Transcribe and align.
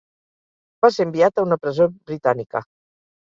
Va 0.85 0.89
ser 0.95 1.05
enviat 1.09 1.37
a 1.37 1.45
una 1.49 1.59
presó 1.65 1.87
britànica. 1.91 2.63